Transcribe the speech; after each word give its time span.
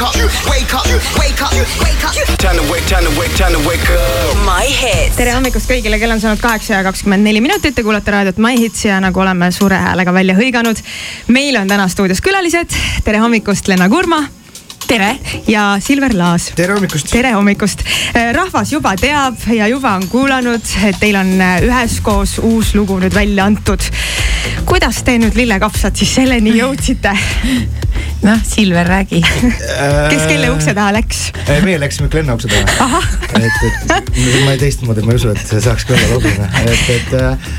wake 0.00 0.24
up, 0.24 0.24
wake 0.48 0.74
up, 0.74 0.86
wake 1.18 1.42
up, 1.42 1.52
wake 1.52 2.04
up. 2.04 2.38
Time 2.38 2.56
to 2.56 2.72
wake, 2.72 2.86
time 2.86 3.04
to 3.04 3.20
wake, 3.20 3.34
time 3.36 3.52
to 3.52 3.68
wake 3.68 3.84
up. 3.90 4.36
My 4.46 4.64
hits. 4.64 5.16
tere 5.16 5.34
hommikust 5.36 5.68
kõigile, 5.68 5.98
kell 6.00 6.14
on 6.14 6.22
saanud 6.22 6.40
kaheksa 6.40 6.78
ja 6.78 6.84
kakskümmend 6.86 7.26
neli 7.26 7.42
minutit, 7.44 7.74
te 7.76 7.84
kuulate 7.84 8.14
raadiot 8.14 8.40
My 8.40 8.56
Hits 8.56 8.86
ja 8.86 8.96
nagu 9.04 9.20
oleme 9.20 9.50
suure 9.52 9.76
häälega 9.76 10.14
välja 10.16 10.36
hõiganud, 10.38 10.80
meil 11.28 11.58
on 11.60 11.68
täna 11.68 11.88
stuudios 11.92 12.22
külalised, 12.24 12.76
tere 13.04 13.20
hommikust, 13.20 13.68
Lenna 13.68 13.90
Kurma. 13.92 14.22
tere. 14.86 15.18
ja 15.46 15.76
Silver 15.80 16.16
Laas. 16.16 16.48
tere 16.56 16.72
hommikust. 16.72 17.10
tere 17.10 17.34
hommikust. 17.36 17.84
rahvas 18.32 18.72
juba 18.72 18.96
teab 18.96 19.36
ja 19.52 19.68
juba 19.68 19.98
on 20.00 20.08
kuulanud, 20.08 20.64
et 20.84 20.96
teil 21.00 21.20
on 21.20 21.36
äh, 21.40 21.60
üheskoos 21.68 22.38
uus 22.38 22.74
lugu 22.74 22.96
nüüd 22.98 23.14
välja 23.14 23.44
antud. 23.44 23.84
kuidas 24.64 25.02
te 25.02 25.18
nüüd 25.18 25.36
lillekapsad 25.36 25.96
siis 25.96 26.14
selleni 26.14 26.56
jõudsite? 26.56 27.12
noh, 28.22 28.40
Silver, 28.44 28.86
räägi. 28.86 29.20
kes 30.10 30.24
kelle 30.28 30.50
ukse 30.52 30.74
taha 30.76 30.92
läks? 30.98 31.22
Äh, 31.46 31.62
meie 31.64 31.80
läksime 31.80 32.08
Glenna 32.12 32.36
ukse 32.36 32.50
taha. 32.76 33.02
et, 33.38 33.60
et 33.96 34.10
ma 34.44 34.54
ei 34.54 34.60
teistmoodi, 34.60 35.04
ma 35.06 35.14
ei 35.14 35.20
usu, 35.20 35.32
et 35.34 35.42
see 35.46 35.60
saaks 35.64 35.86
ka 35.88 35.96
olla 35.96 36.14
loogiline, 36.14 36.48
et, 36.64 36.90
et 36.96 37.14
äh, 37.20 37.54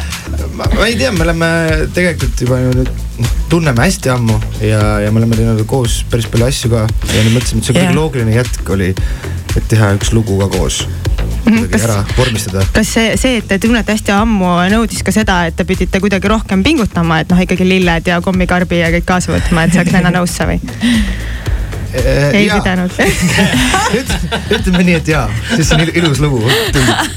ma, 0.56 0.68
ma 0.78 0.88
ei 0.88 0.98
tea, 1.00 1.12
me 1.16 1.26
oleme 1.26 1.52
tegelikult 1.96 2.46
juba 2.46 2.62
ju 2.62 2.74
nüüd 2.82 2.92
noh, 3.22 3.36
tunneme 3.52 3.86
hästi 3.86 4.14
ammu 4.14 4.38
ja, 4.64 4.82
ja 5.06 5.12
me 5.12 5.24
oleme 5.24 5.40
teinud 5.40 5.66
koos 5.70 6.02
päris 6.12 6.30
palju 6.32 6.50
asju 6.50 6.74
ka 6.74 6.86
ja 6.88 7.26
nüüd 7.26 7.38
mõtlesime, 7.38 7.62
et 7.64 7.70
see 7.70 7.78
Jah. 7.78 7.88
kõige 7.88 7.98
loogiline 7.98 8.38
jätk 8.38 8.76
oli, 8.78 8.92
et 9.56 9.64
teha 9.72 9.94
üks 9.98 10.14
lugu 10.16 10.38
ka 10.44 10.52
koos. 10.58 10.84
Kuidagi 11.44 11.72
kas- 11.74 11.88
ära 11.90 11.98
vormistada. 12.18 12.66
kas 12.74 12.94
see, 12.94 13.18
see, 13.18 13.38
et 13.42 13.48
te 13.48 13.60
tunnete 13.60 13.96
hästi 13.96 14.14
ammu, 14.16 14.54
nõudis 14.74 15.04
ka 15.04 15.12
seda, 15.16 15.46
et 15.50 15.56
te 15.56 15.66
pidite 15.68 16.00
kuidagi 16.04 16.28
rohkem 16.32 16.64
pingutama, 16.64 17.20
et 17.24 17.30
noh, 17.34 17.42
ikkagi 17.46 17.68
lilled 17.68 18.08
ja 18.08 18.22
kommikarbi 18.22 18.82
ja 18.82 18.92
kõik 18.96 19.06
kaasa 19.06 19.34
võtma, 19.36 19.66
et 19.68 19.74
saaks 19.78 19.92
Lenna 19.96 20.14
nõusse 20.20 20.48
või? 20.50 20.60
Ei 21.94 22.48
pidanud. 22.50 22.92
ütleme 24.56 24.84
nii, 24.88 24.96
et 25.02 25.08
jaa, 25.12 25.26
siis 25.56 25.68
see 25.70 25.76
on 25.78 25.84
il- 25.86 25.94
ilus 26.02 26.20
lugu. 26.24 26.40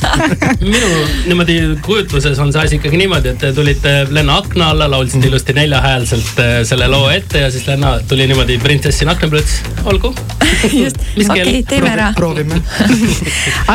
minu 0.75 0.91
niimoodi 1.29 1.57
kujutluses 1.85 2.39
on 2.43 2.53
see 2.55 2.63
asi 2.65 2.79
ikkagi 2.81 2.99
niimoodi, 3.01 3.33
et 3.35 3.41
te 3.43 3.53
tulite 3.57 3.95
Lenna 4.15 4.39
akna 4.43 4.71
alla, 4.75 4.89
laulsite 4.91 5.29
ilusti 5.31 5.55
neljahäälselt 5.57 6.41
äh, 6.43 6.55
selle 6.69 6.89
loo 6.93 7.09
ette 7.13 7.45
ja 7.45 7.51
siis 7.55 7.67
Lenna 7.69 7.95
tuli 8.09 8.27
niimoodi 8.31 8.59
printsessi 8.63 9.07
akna 9.09 9.29
peale, 9.31 9.45
ütles 9.45 9.85
olgu. 9.91 10.15
just, 10.83 10.99
okei 11.29 11.63
teeme 11.69 11.93
ära. 11.95 12.11
proovime. 12.17 12.61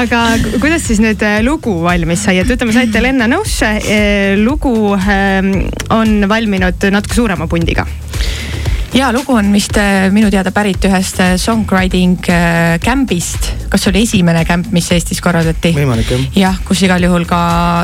aga 0.01 0.23
ku- 0.43 0.59
kuidas 0.65 0.85
siis 0.89 1.01
nüüd 1.03 1.23
äh, 1.25 1.39
lugu 1.45 1.77
valmis 1.85 2.23
sai, 2.27 2.39
et 2.43 2.51
ütleme, 2.55 2.75
saite 2.75 3.01
Lenna 3.03 3.27
nõusse. 3.31 3.71
lugu 4.43 4.73
ähm, 4.99 5.51
on 5.93 6.25
valminud 6.29 6.89
natuke 6.93 7.15
suurema 7.17 7.47
pundiga. 7.47 7.85
Ja 8.93 9.11
lugu 9.13 9.33
on 9.37 9.51
vist 9.53 9.77
äh, 9.77 10.07
minu 10.13 10.29
teada 10.33 10.51
pärit 10.53 10.83
ühest 10.87 11.19
äh, 11.21 11.35
songwriting 11.37 12.17
äh, 12.29 12.77
camp'ist. 12.81 13.51
kas 13.69 13.83
see 13.83 13.91
oli 13.91 14.03
esimene 14.07 14.43
camp, 14.49 14.71
mis 14.73 14.89
Eestis 14.95 15.21
korraldati? 15.21 15.71
võimalik 15.75 16.09
jah. 16.09 16.23
jah, 16.41 16.57
kus 16.65 16.81
igal 16.87 17.03
juhul 17.05 17.27
ka 17.29 17.41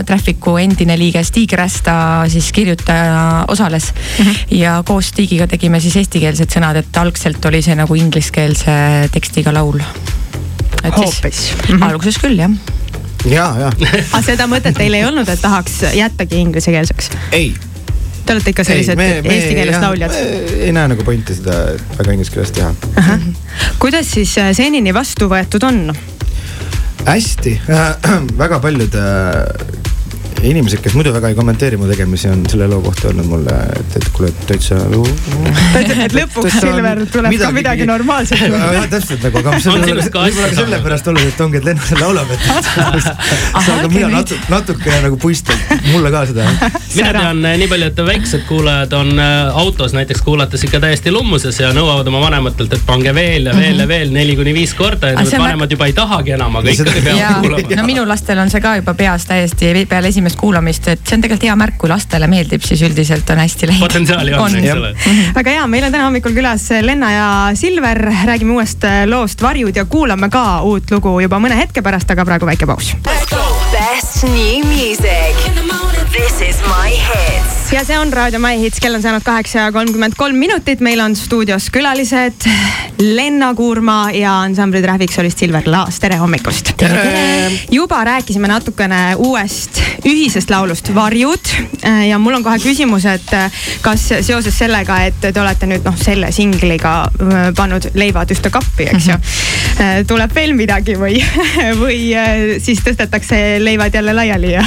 Traffic'u 0.07 0.57
endine 0.61 0.97
liige 0.97 1.21
Stig 1.25 1.53
Rästa 1.57 1.97
siis 2.31 2.49
kirjutaja 2.55 3.45
osales 3.53 3.91
mm. 3.93 4.25
-hmm. 4.25 4.57
ja 4.57 4.79
koos 4.85 5.11
Stigiga 5.13 5.47
tegime 5.47 5.79
siis 5.79 5.95
eestikeelsed 6.01 6.49
sõnad, 6.57 6.81
et 6.81 6.97
algselt 6.97 7.45
oli 7.45 7.61
see 7.61 7.75
nagu 7.75 7.95
ingliskeelse 7.95 9.09
tekstiga 9.13 9.53
laul. 9.53 9.79
et 10.83 10.93
siis 10.95 11.15
hoopis. 11.15 11.45
alguses 11.81 12.17
küll 12.17 12.39
jah. 12.39 12.51
ja, 13.29 13.47
ja, 13.59 13.71
aga 14.11 14.25
seda 14.25 14.49
mõtet 14.49 14.73
teil 14.77 14.93
ei 14.93 15.05
olnud, 15.05 15.29
et 15.29 15.41
tahaks 15.41 15.83
jättagi 15.93 16.41
inglisekeelseks? 16.41 17.11
ei 17.31 17.53
Te 18.25 18.33
olete 18.33 18.55
ikka 18.55 18.63
sellised 18.65 18.99
eesti 18.99 19.53
keeles 19.53 19.77
lauljad. 19.81 20.13
ei 20.57 20.71
näe 20.73 20.89
nagu 20.95 21.05
pointi 21.05 21.35
seda 21.37 21.59
väga 21.99 22.15
inglise 22.15 22.33
keeles 22.33 22.51
teha. 22.55 22.73
kuidas 23.79 24.09
siis 24.17 24.33
äh, 24.41 24.51
senini 24.57 24.93
vastu 24.93 25.29
võetud 25.29 25.65
on? 25.67 25.81
hästi 27.05 27.59
äh, 27.69 28.11
väga 28.43 28.59
paljud 28.63 28.97
äh, 28.97 29.84
inimesed, 30.49 30.81
kes 30.83 30.95
muidu 30.97 31.13
väga 31.15 31.31
ei 31.31 31.37
kommenteeri 31.37 31.77
mu 31.79 31.87
tegemisi, 31.89 32.29
on 32.31 32.43
selle 32.49 32.67
loo 32.69 32.81
kohta 32.85 33.09
öelnud 33.09 33.27
mulle, 33.29 33.55
et, 33.79 33.97
et 33.99 34.09
kuule, 34.15 34.31
täitsa. 34.49 34.77
et 36.05 36.15
lõpuks 36.15 36.59
Silver 36.59 37.01
tuleb 37.11 37.37
ka 37.41 37.51
midagi 37.55 37.87
normaalset 37.89 38.41
juurde. 38.47 38.83
täpselt 38.91 39.25
nagu, 39.25 39.41
aga 39.41 39.55
võib-olla 39.57 40.07
ka 40.13 40.25
sellepärast 40.59 41.09
oluliselt 41.11 41.41
ongi, 41.45 41.61
et 41.61 41.69
Lennar 41.69 42.01
laulab, 42.01 42.33
et 42.35 42.47
aga 43.61 43.89
mina 43.89 44.11
natu- 44.17 44.39
natukene 44.49 45.01
nagu 45.07 45.19
puistan 45.21 45.59
mulle 45.91 46.11
ka 46.13 46.25
seda. 46.29 46.47
mina 46.97 47.11
tean 47.17 47.43
äh, 47.45 47.57
nii 47.61 47.69
palju, 47.71 47.89
et 47.91 48.03
väiksed 48.11 48.45
kuulajad 48.49 48.93
on 48.97 49.13
äh, 49.19 49.57
autos 49.63 49.95
näiteks 49.97 50.21
kuulates 50.25 50.65
ikka 50.67 50.81
täiesti 50.83 51.13
lummuses 51.15 51.59
ja 51.59 51.71
nõuavad 51.75 52.07
oma 52.11 52.21
vanematelt, 52.27 52.73
et 52.77 52.85
pange 52.87 53.13
veel 53.15 53.49
ja 53.49 53.55
veel 53.57 53.81
ja 53.83 53.87
veel 53.89 54.13
neli 54.13 54.37
kuni 54.37 54.53
viis 54.55 54.75
korda 54.77 55.13
ja 55.15 55.25
vanemad 55.25 55.71
juba 55.71 55.89
ei 55.89 55.97
tahagi 55.97 56.35
enam, 56.37 56.59
aga 56.61 56.73
ikkagi 56.75 57.01
ja 57.01 57.07
peavad 57.09 57.41
kuulama. 57.41 57.81
no 57.81 57.87
minu 57.87 58.07
lastel 58.07 58.41
on 58.43 58.53
see 58.53 58.63
ka 58.63 58.75
juba 58.81 58.95
peas 58.97 59.27
täiesti 59.29 59.73
peale 59.89 60.11
esimest 60.13 60.34
kuulamist, 60.39 60.87
et 60.93 61.01
see 61.03 61.17
on 61.17 61.25
tegelikult 61.25 61.47
hea 61.49 61.55
märk, 61.59 61.77
kui 61.81 61.91
lastele 61.91 62.29
meeldib, 62.31 62.63
siis 62.65 62.81
üldiselt 62.87 63.29
on 63.33 63.41
hästi 63.43 63.69
läinud. 63.71 63.85
potentsiaali 63.87 64.35
on, 64.39 64.57
eks 64.61 64.73
ole. 64.73 64.93
väga 65.35 65.57
hea, 65.57 65.67
meil 65.71 65.87
on 65.87 65.95
täna 65.95 66.07
hommikul 66.09 66.35
külas 66.37 66.69
Lenna 66.81 67.11
ja 67.11 67.27
Silver, 67.55 68.01
räägime 68.31 68.57
uuest 68.57 68.83
äh, 68.87 69.03
loost 69.09 69.41
Varjud 69.41 69.75
ja 69.75 69.85
kuulame 69.85 70.29
ka 70.33 70.45
uut 70.67 70.91
lugu 70.91 71.17
juba 71.25 71.39
mõne 71.41 71.57
hetke 71.59 71.83
pärast, 71.85 72.11
aga 72.11 72.25
praegu 72.27 72.49
väike 72.49 72.69
paus. 72.69 72.95
Best 73.05 74.23
new 74.23 74.63
music. 74.69 75.35
This 76.15 76.39
is 76.39 76.61
My 76.63 76.91
Hits. 76.95 77.64
Ja 77.71 77.81
see 77.85 77.97
on 77.99 78.13
Raadio 78.13 78.39
My 78.39 78.59
Hits, 78.59 78.79
kell 78.79 78.95
on 78.95 79.01
saanud 79.01 79.23
kaheksa 79.25 79.59
ja 79.59 79.71
kolmkümmend 79.71 80.13
kolm 80.17 80.35
minutit, 80.35 80.79
meil 80.79 80.99
on 80.99 81.15
stuudios 81.15 81.69
külalised 81.73 82.45
Lenna 82.99 83.53
Kurma 83.55 84.11
ja 84.13 84.41
ansambli 84.41 84.81
Traffic 84.81 85.13
solist 85.15 85.39
Silver 85.39 85.63
Laas, 85.65 85.99
tere 85.99 86.17
hommikust. 86.17 86.73
juba 87.71 88.03
rääkisime 88.03 88.47
natukene 88.47 89.15
uuest 89.17 89.81
ühisest 90.05 90.49
laulust 90.49 90.95
Varjud. 90.95 91.49
Ja 92.09 92.17
mul 92.19 92.37
on 92.37 92.43
kohe 92.43 92.59
küsimus, 92.59 93.05
et 93.09 93.31
kas 93.81 94.07
seoses 94.21 94.57
sellega, 94.57 94.97
et 95.09 95.19
te 95.21 95.41
olete 95.41 95.67
nüüd 95.69 95.85
noh, 95.85 95.97
selle 95.99 96.31
singliga 96.35 96.93
äh, 97.05 97.49
pannud 97.57 97.89
leivad 97.97 98.31
ühte 98.33 98.49
kappi, 98.53 98.87
eks 98.93 99.09
ju, 99.09 99.17
tuleb 100.09 100.33
veel 100.35 100.55
midagi 100.57 100.95
või, 100.99 101.19
või 101.81 101.99
äh, 102.17 102.43
siis 102.63 102.81
tõstetakse 102.85 103.41
leivad 103.61 103.93
jälle 103.95 104.15
laiali 104.17 104.53
ja 104.53 104.63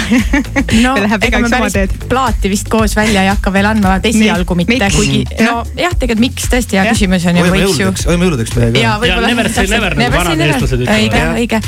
no 0.82 0.94
läheb 1.04 1.28
igaüks 1.30 1.56
oma 1.58 1.70
teed. 1.74 1.94
plaati 2.10 2.52
vist 2.52 2.70
koos 2.70 2.87
välja 2.96 3.24
ei 3.24 3.30
hakka 3.32 3.52
veel 3.52 3.68
andma, 3.70 3.98
esialgu 4.02 4.56
Nii, 4.58 4.66
mitte, 4.68 4.90
kuigi 4.94 5.20
Jah. 5.38 5.60
nojah, 5.62 5.94
tegelikult 5.98 6.24
miks 6.24 6.48
tõesti 6.52 6.78
hea 6.78 6.86
Jah. 6.88 6.96
küsimus 6.96 7.26
on 7.28 7.38
ju, 7.38 7.44
hoiame 7.44 7.58
võiks 7.58 7.78
ju 7.78 7.86
jõuludeks, 7.86 8.06
hoiame 8.08 8.28
jõuludeks 8.28 8.54
midagi 8.56 8.82
ja 8.82 8.94
ka. 8.94 9.02
võib-olla. 9.04 9.30
never 9.32 9.50
say 9.52 9.70
never, 9.70 9.96
nagu 9.98 10.16
vanad 10.16 10.44
eestlased 10.46 10.84
ütlevad. 10.84 11.02
õige, 11.02 11.22
Jah. 11.22 11.34
õige. 11.42 11.60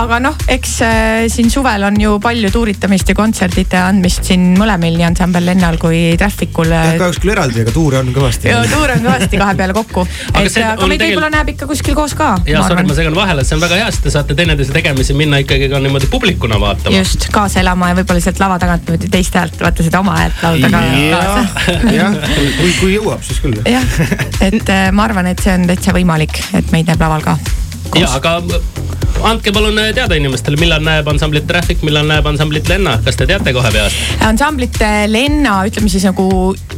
aga 0.00 0.20
noh, 0.26 0.36
eks 0.56 0.74
äh, 0.86 1.24
siin 1.32 1.50
suvel 1.52 1.86
on 1.88 2.00
ju 2.00 2.16
palju 2.22 2.52
tuuritamist 2.54 3.12
ja 3.12 3.16
kontserdite 3.18 3.80
andmist 3.80 4.28
siin 4.30 4.50
mõlemil, 4.58 4.96
nii 5.00 5.08
ansambel 5.10 5.46
Lennal 5.50 5.78
kui 5.80 6.02
Trafficul. 6.20 6.70
kahjuks 6.70 7.20
küll 7.22 7.34
eraldi, 7.34 7.64
aga 7.64 7.74
tuure 7.74 8.00
on 8.02 8.12
kõvasti. 8.14 8.50
ja 8.52 8.62
tuur 8.70 8.94
on 8.96 9.04
kõvasti 9.06 9.40
kahe 9.40 9.56
peale 9.58 9.76
kokku. 9.76 10.06
Aga 10.34 10.44
et 10.46 10.54
see 10.54 10.66
aga 10.66 10.90
meid 10.90 11.04
võib-olla 11.04 11.30
näeb 11.34 11.52
ikka 11.54 11.68
kuskil 11.70 11.96
koos 11.98 12.14
ka. 12.18 12.32
ja 12.48 12.64
sorry, 12.66 12.84
ma 12.86 12.96
segan 12.98 13.16
vahele, 13.16 13.44
see 13.46 13.56
on 13.56 13.64
väga 13.64 13.80
hea, 13.82 13.90
sest 13.92 14.06
te 14.06 14.14
saate 14.14 14.36
teineteise 14.38 14.74
tegemisi 14.76 15.16
minna 15.16 15.40
ikkagi 15.42 15.70
ka 15.72 15.80
niimoodi 15.82 16.10
publikuna 16.12 16.60
vaatama. 16.60 16.96
just 16.96 17.28
kaasa 17.34 17.62
elama 17.64 17.92
ja 17.92 17.98
võib-olla 18.00 18.24
sealt 18.24 18.42
lava 18.42 18.58
tagant 18.62 18.86
niimoodi 18.88 19.10
teist 19.12 19.36
häält, 19.38 19.58
vaata 19.60 19.86
seda 19.86 20.02
oma 20.02 20.16
häält 20.18 20.44
laulda 20.50 20.70
ka 20.74 20.82
kaasa. 21.14 21.42
jah, 21.86 21.96
jah, 21.96 22.18
kui, 22.58 22.74
kui 22.80 22.92
jõuab, 22.96 23.24
siis 23.26 23.40
küll. 23.44 23.58
jah, 23.64 23.98
et 24.50 24.62
äh, 24.68 24.86
ma 24.92 25.08
arvan, 25.08 25.30
et 25.30 25.42
see 25.42 25.56
on 25.56 25.68
täitsa 25.70 25.96
võimalik, 25.96 26.42
et 26.58 26.74
meid 26.74 26.90
näeb 26.90 27.02
laval 27.02 27.26
ka. 27.26 27.38
ja 27.98 28.10
aga 28.18 28.38
andke 29.26 29.52
palun 29.52 29.78
teada 29.94 30.16
inimestele, 30.18 30.58
millal 30.60 30.82
näeb 30.84 31.08
ansamblit 31.10 31.46
Traffic, 31.48 31.82
millal 31.86 32.06
näeb 32.08 32.26
ansamblit 32.30 32.68
Lenna, 32.70 32.96
kas 33.04 33.18
te 33.18 33.26
teate 33.28 33.52
kohe 33.56 33.70
peast? 33.74 33.98
ansamblite 34.26 34.88
Lenna, 35.10 35.60
ütleme 35.68 35.90
siis 35.92 36.04
nagu, 36.08 36.26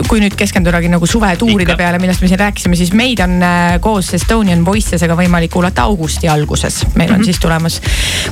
kui 0.08 0.22
nüüd 0.22 0.36
keskendudagi 0.38 0.90
nagu 0.92 1.06
suvetuuride 1.08 1.72
Ikka. 1.72 1.78
peale, 1.78 2.00
millest 2.02 2.22
me 2.24 2.30
siin 2.30 2.40
rääkisime, 2.40 2.78
siis 2.78 2.92
meid 2.96 3.22
on 3.24 3.36
äh, 3.44 3.76
koos 3.84 4.12
Estonian 4.16 4.64
Voices'ega 4.66 5.16
võimalik 5.18 5.52
kuulata 5.52 5.86
augusti 5.88 6.30
alguses. 6.30 6.82
meil 6.96 7.12
on 7.14 7.24
siis 7.24 7.40
tulemas 7.42 7.80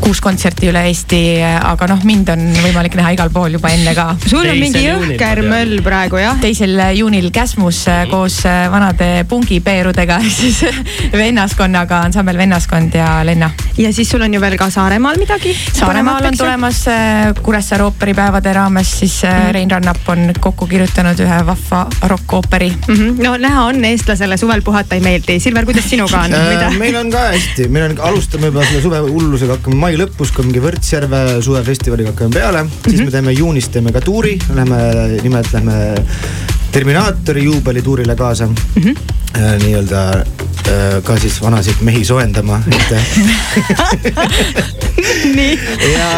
kuus 0.01 0.23
kontserti 0.25 0.71
üle 0.71 0.85
Eesti, 0.91 1.21
aga 1.45 1.91
noh, 1.91 2.05
mind 2.07 2.33
on 2.35 2.47
võimalik 2.65 2.97
näha 2.99 3.15
igal 3.17 3.31
pool 3.35 3.59
juba 3.59 3.73
enne 3.75 3.95
ka. 3.97 4.09
sul 4.31 4.47
on 4.47 4.61
mingi 4.61 4.85
jõhker 4.87 5.43
möll 5.47 5.83
praegu 5.85 6.21
jah? 6.23 6.39
teisel 6.41 6.77
juunil 6.97 7.31
Käsmus 7.35 7.85
äh, 7.91 8.07
koos 8.11 8.41
äh, 8.49 8.65
vanade 8.73 9.11
pungipeerudega, 9.29 10.21
siis 10.41 10.63
vennaskonnaga, 11.13 12.05
ansambel 12.09 12.41
Vennaskond 12.41 12.97
ja 12.97 13.21
Lenna. 13.27 13.53
ja 13.79 13.93
siis 13.93 14.00
sul 14.09 14.23
on 14.23 14.35
ju 14.35 14.41
veel 14.41 14.57
ka 14.59 14.71
Saaremaal 14.71 15.19
midagi? 15.19 15.55
Saaremaal 15.73 16.25
on. 16.31 16.37
tulemas 16.39 16.87
äh, 16.89 17.35
Kuressaare 17.43 17.85
ooperipäevade 17.85 18.53
raames, 18.53 18.93
siis 19.01 19.25
äh, 19.25 19.51
Rein 19.53 19.71
Rannap 19.71 20.09
on 20.09 20.33
kokku 20.41 20.67
kirjutanud 20.71 21.21
ühe 21.21 21.41
vahva 21.47 21.87
rokkooperi. 22.13 22.71
Mhm. 22.89 23.23
no 23.23 23.37
näha 23.37 23.65
on, 23.71 23.85
eestlasele 23.85 24.37
suvel 24.41 24.63
puhata 24.63 24.95
ei 24.95 25.05
meeldi. 25.05 25.41
Silver, 25.41 25.65
kuidas 25.65 25.91
sinuga 25.91 26.25
on, 26.25 26.35
Äh,? 26.35 26.79
meil 26.79 26.97
on 26.97 27.11
ka 27.11 27.27
hästi, 27.33 27.69
meil 27.69 27.91
on, 27.91 27.97
alustame 28.11 28.51
juba 28.51 28.65
selle 28.65 28.83
suve 28.83 29.01
hullusega, 29.05 29.59
hakkame 29.59 29.77
mai 29.77 29.97
lõpus, 30.01 30.33
kui 30.35 30.47
mingi 30.47 30.63
Võrtsjärve 30.65 31.41
suvefestivaliga 31.45 32.15
hakkame 32.15 32.35
peale 32.35 32.63
mm, 32.63 32.69
-hmm. 32.71 32.91
siis 32.91 33.05
me 33.05 33.11
teeme 33.11 33.33
juunis 33.33 33.69
teeme 33.69 33.93
ka 33.93 34.01
tuuri, 34.01 34.39
lähme, 34.55 34.79
nimelt 35.23 35.53
lähme 35.53 35.95
Terminaatori 36.71 37.45
juubelituurile 37.45 38.15
kaasa 38.17 38.47
mm. 38.47 38.55
-hmm. 38.77 38.97
nii-öelda 39.65 40.25
ka 41.05 41.19
siis 41.21 41.41
vanasid 41.43 41.83
mehi 41.87 42.05
soojendama, 42.05 42.63
et 42.71 42.95
nii. 45.35 45.59
ja, 45.93 46.09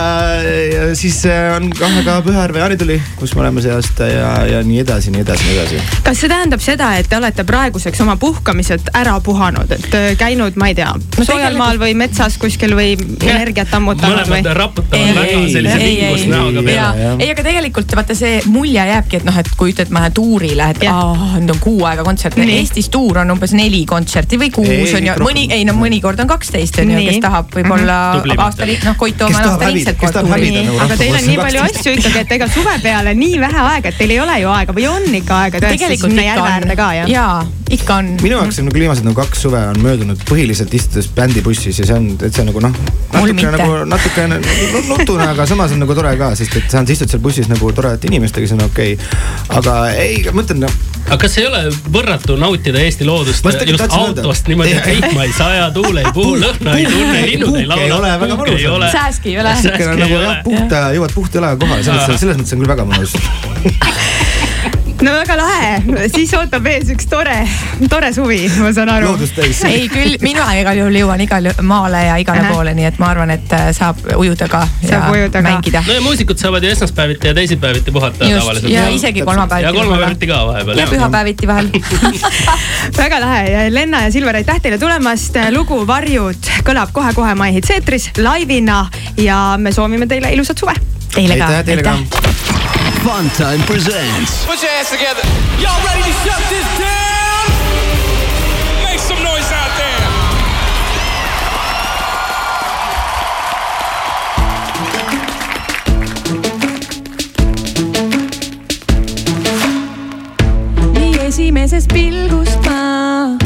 ja 0.72 0.96
siis 0.96 1.26
äh, 1.26 1.56
on 1.56 1.70
kohe 1.78 2.02
ka 2.04 2.22
Pühajärve 2.22 2.58
jaanituli, 2.58 3.02
kus 3.16 3.34
me 3.34 3.42
oleme 3.44 3.62
see 3.64 3.72
aasta 3.74 4.08
ja, 4.08 4.30
ja 4.48 4.62
nii 4.66 4.80
edasi, 4.82 5.12
nii 5.14 5.22
edasi, 5.24 5.46
nii 5.48 5.58
edasi. 5.58 5.80
kas 6.04 6.22
see 6.22 6.30
tähendab 6.32 6.62
seda, 6.64 6.92
et 7.00 7.08
te 7.10 7.18
olete 7.18 7.44
praeguseks 7.48 8.02
oma 8.04 8.16
puhkamised 8.20 8.92
ära 8.98 9.18
puhanud, 9.24 9.72
et 9.76 9.96
äh, 9.98 10.08
käinud, 10.20 10.58
ma 10.60 10.70
ei 10.72 10.76
tea 10.78 10.92
no, 10.96 11.26
soojal 11.26 11.58
maal 11.58 11.80
või 11.82 11.94
metsas 11.98 12.38
kuskil 12.42 12.76
või 12.78 12.94
energiat 12.96 13.72
ammutanud 13.78 14.26
või? 14.26 14.42
mõlemad 14.42 14.58
raputavad 14.58 15.20
väga 15.20 15.42
sellise 15.56 15.78
vingus 15.82 16.26
näoga 16.30 16.66
peale. 16.66 17.08
ei, 17.18 17.30
aga 17.32 17.46
tegelikult 17.46 17.96
vaata 17.98 18.16
see 18.18 18.40
mulje 18.50 18.86
jääbki, 18.92 19.22
et 19.22 19.28
noh, 19.28 19.40
et 19.42 19.52
kui 19.58 19.74
ütled, 19.74 19.92
ma 19.94 20.04
lähen 20.04 20.16
tuurile, 20.16 20.70
et 20.74 20.86
aa, 20.90 21.38
nüüd 21.38 21.54
on 21.54 21.62
kuu 21.62 21.86
aega 21.88 22.06
kontsert. 22.06 22.38
Eestis 22.42 22.88
tuur 22.92 23.22
on 23.22 23.34
umbes 23.34 23.54
neli 23.56 23.84
kontserti 23.88 24.38
või 24.42 24.50
kuus 24.54 24.90
ei, 24.90 24.96
on 24.98 25.06
ju, 25.06 25.14
mõni, 25.22 25.46
ei 25.54 25.64
no 25.68 25.74
mõnikord 25.78 26.20
on 26.22 26.30
kaksteist 26.30 26.78
on 26.82 26.92
ju, 26.92 27.00
kes 27.06 27.20
tahab 27.22 27.50
võib-olla 27.54 27.98
mm 28.18 28.26
-hmm. 28.26 28.42
aasta 28.46 28.68
noh, 28.88 28.98
Koit 28.98 29.16
Tooma 29.18 29.38
on 29.38 29.48
aasta 29.52 29.70
ringselt 29.70 29.98
kord 30.00 30.18
tuuri. 30.18 30.50
Nagu 30.56 30.78
aga 30.86 30.98
teil 31.00 31.16
on 31.18 31.26
nii 31.28 31.38
palju 31.40 31.64
asju 31.68 31.94
ikkagi, 31.96 32.22
et 32.24 32.36
ega 32.38 32.48
suve 32.50 32.76
peale 32.82 33.14
nii 33.18 33.40
vähe 33.42 33.64
aega, 33.72 33.92
et 33.92 33.98
teil 33.98 34.14
ei 34.16 34.20
ole 34.20 34.38
ju 34.42 34.52
aega 34.52 34.76
või 34.76 34.86
on 34.90 35.08
ikka 35.20 35.40
aega 35.46 35.62
tõesti 35.66 35.98
sinna 36.04 36.28
järve 36.28 36.48
äärde 36.56 36.76
ka 36.78 36.88
jah? 36.98 37.10
jaa, 37.10 37.36
ikka 37.70 37.98
on. 38.02 38.10
minu 38.22 38.38
jaoks 38.38 38.60
on 38.62 38.68
nagu 38.70 38.82
viimased 38.84 39.06
nagu 39.06 39.20
kaks 39.20 39.44
suve 39.46 39.62
on 39.72 39.80
möödunud 39.84 40.24
põhiliselt 40.28 40.74
istudes 40.74 41.08
bändibussis 41.16 41.78
ja 41.82 41.86
see 41.88 41.98
on, 41.98 42.10
et 42.18 42.32
see 42.32 42.44
on 42.44 42.50
nagu 42.52 42.64
noh, 42.64 42.80
natukene 43.12 43.52
nagu 43.56 43.84
natukene 43.94 44.40
nutune, 44.88 45.28
aga 45.28 45.46
samas 45.46 45.76
on 45.76 45.84
nagu 45.84 45.94
tore 45.98 46.16
ka, 46.20 46.32
sest 46.38 46.56
et 46.60 46.70
sa 46.70 46.82
istud 46.82 47.10
seal 47.12 47.22
bussis 47.22 47.48
nagu 47.52 47.72
toredate 47.72 48.10
inimestega, 48.10 48.48
see 48.48 48.58
on 48.58 48.66
okei 48.66 48.96
okay.. 48.98 49.58
aga 49.60 49.78
ei, 49.94 50.22
ma 50.28 50.40
mõtlen 50.42 50.66
noh 50.66 50.80
aga 51.12 51.20
kas 51.20 51.34
ei 51.40 51.46
ole 51.46 51.60
võrratu 51.92 52.36
nautida 52.40 52.80
Eesti 52.80 53.06
loodust? 53.06 53.44
Just 53.68 53.96
autost 53.96 54.48
niimoodi, 54.48 54.72
et 54.78 54.88
vihma 54.88 55.26
ei 55.26 55.34
saja, 55.36 55.68
tuul 55.74 56.00
ei 56.00 56.08
puhu, 56.14 56.36
lõhna 56.40 56.76
ei 56.78 56.86
tunne, 56.88 57.20
linnud 57.28 57.58
ei 57.60 57.66
laula. 57.68 57.84
ei 57.84 57.92
ole 57.98 58.12
väga 58.24 58.38
mõnus. 58.40 58.86
sääski 58.96 59.34
ei 59.34 59.40
ole. 59.42 59.54
nagu 60.00 60.22
jah, 60.24 60.40
puhta, 60.46 60.84
jõuad 60.96 61.16
puhta 61.16 61.40
jalaga 61.40 61.60
kohale, 61.64 61.84
selles, 61.86 62.20
selles 62.24 62.40
mõttes 62.40 62.56
on 62.56 62.64
küll 62.64 62.72
väga 62.72 62.88
mõnus 62.88 63.16
no 65.02 65.12
väga 65.14 65.36
lahe, 65.38 65.70
siis 66.14 66.32
ootab 66.38 66.66
ees 66.70 66.90
üks 66.94 67.08
tore, 67.10 67.36
tore 67.90 68.12
suvi, 68.14 68.40
ma 68.62 68.70
saan 68.74 68.90
aru. 68.92 69.14
ei 69.68 69.88
küll, 69.90 70.16
mina 70.22 70.46
igal 70.58 70.78
juhul 70.78 70.98
jõuan 71.00 71.22
igal 71.24 71.48
maale 71.66 72.04
ja 72.06 72.18
igale 72.22 72.44
poole, 72.50 72.74
nii 72.78 72.88
et 72.90 73.00
ma 73.02 73.10
arvan, 73.14 73.32
et 73.34 73.54
äh, 73.56 73.70
saab 73.76 74.00
ujuda 74.16 74.48
ka 74.52 74.62
saab 74.82 75.08
ja 75.08 75.10
ujuda 75.16 75.42
mängida. 75.44 75.82
no 75.86 75.96
ja 75.96 76.04
muusikud 76.04 76.38
saavad 76.40 76.64
ju 76.64 76.72
esmaspäeviti 76.74 77.30
ja 77.30 77.34
teisipäeviti 77.34 77.94
puhata 77.94 78.28
Just, 78.28 78.40
tavaliselt. 78.40 78.72
ja 78.72 78.86
isegi 78.94 79.26
kolmapäeviti. 79.26 79.68
ja 79.68 79.72
kolmapäeviti 79.80 80.30
ka 80.30 80.40
vahepeal. 80.46 80.78
ja 80.78 80.86
pühapäeviti 80.86 81.50
vahel 81.50 81.70
väga 83.02 83.20
lahe, 83.20 83.68
Lenna 83.74 84.04
ja 84.06 84.12
Silver, 84.12 84.36
aitäh 84.36 84.60
teile 84.62 84.78
tulemast. 84.78 85.38
lugu 85.56 85.82
Varjud 85.86 86.52
kõlab 86.66 86.94
kohe-kohe 86.94 87.34
My 87.38 87.52
Hits 87.56 87.74
eetris 87.74 88.10
laivina 88.18 88.84
ja 89.16 89.42
me 89.58 89.72
soovime 89.72 90.06
teile 90.06 90.32
ilusat 90.36 90.58
suve. 90.58 90.76
Teile 91.14 91.36
ka. 91.36 91.50
aitäh 91.50 91.66
teile 91.72 91.82
ka. 91.82 92.31
Funtime 93.02 93.58
presents. 93.66 94.46
Put 94.46 94.62
your 94.62 94.70
hands 94.70 94.90
together. 94.90 95.22
Y'all 95.58 95.84
ready 95.84 96.02
to 96.02 96.12
shut 96.22 96.38
this 96.48 96.66
down? 96.78 97.44
Make 98.84 99.00
some 99.00 99.20
noise 99.24 99.50
out 99.50 99.72
there. 99.76 100.02
nii 110.94 111.26
esimesest 111.26 111.88
pilgust 111.92 112.62
ma 112.70 113.36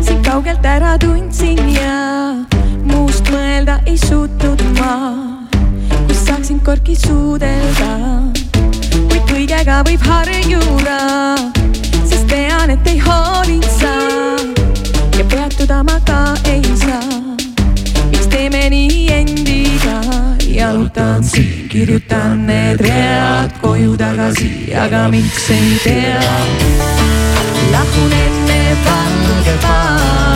sind 0.00 0.24
kaugelt 0.26 0.64
ära 0.64 0.96
tundsin 0.98 1.60
ja 1.74 2.00
muust 2.88 3.28
mõelda 3.28 3.82
ei 3.86 3.98
suutnud 3.98 4.64
ma, 4.80 4.94
kus 6.08 6.24
saaksin 6.24 6.64
korki 6.64 6.96
suudelda 6.96 8.41
kõigega 9.52 9.82
võib 9.84 10.04
harjuda, 10.08 10.98
sest 12.08 12.24
tean, 12.30 12.70
et 12.72 12.86
ei 12.88 12.96
hoolinud 13.04 13.66
sa 13.68 13.90
ja 15.18 15.26
peatuda 15.28 15.82
ma 15.84 15.98
ka 16.08 16.20
ei 16.48 16.64
saa. 16.80 17.20
miks 18.08 18.30
teeme 18.32 18.62
nii 18.72 19.02
endiga, 19.12 19.98
jalutan 20.40 21.20
siin, 21.20 21.68
kirjutan 21.68 22.46
need 22.48 22.80
read 22.80 23.52
koju 23.60 23.92
tagasi, 24.00 24.72
aga 24.72 25.04
miks 25.12 25.50
ei 25.52 25.76
tea. 25.84 26.24
lahun 27.76 28.12
enne 28.24 28.60
valget 28.88 29.68
maad, 29.68 30.31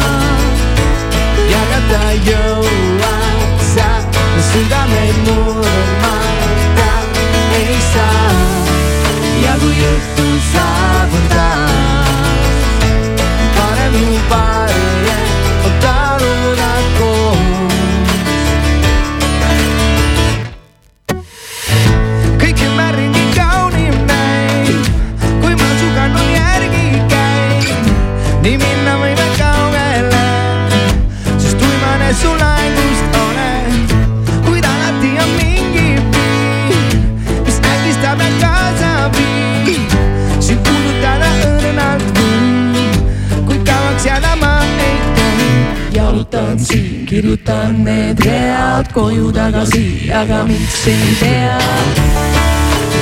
kirjutan 47.06 47.84
need 47.84 48.18
read 48.26 48.86
koju 48.92 49.30
tagasi, 49.32 50.10
aga 50.10 50.42
miks 50.48 50.86
ei 50.90 51.14
tea. 51.20 51.58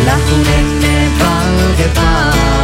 lahkun 0.06 0.44
enne 0.58 0.96
valget 1.20 1.94
maad, 1.96 2.63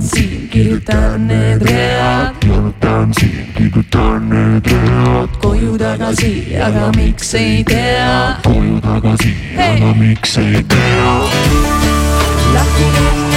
jalutan 0.00 0.08
siin, 0.08 0.48
kirjutan 0.48 1.28
need 1.28 1.62
read. 1.62 2.34
jalutan 2.48 3.12
siin, 3.14 3.52
kirjutan 3.54 4.28
need 4.30 4.66
read. 4.66 5.28
koju 5.38 5.78
tagasi, 5.78 6.56
aga 6.56 6.92
miks 6.96 7.34
ei 7.34 7.64
tea. 7.64 8.40
koju 8.44 8.80
tagasi 8.80 9.34
hey., 9.56 9.76
aga 9.76 9.94
miks 9.94 10.38
ei 10.38 10.64
tea. 10.64 11.12
lahkun 12.54 13.29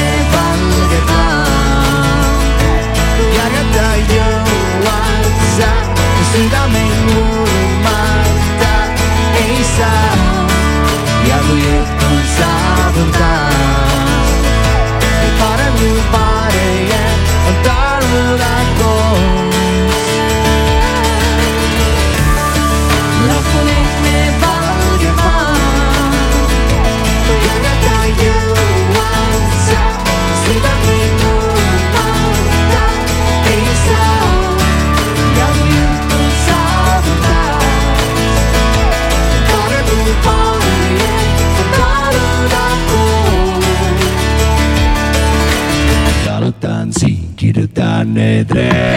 koos. 48.13 48.92